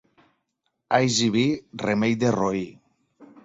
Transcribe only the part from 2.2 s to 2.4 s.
de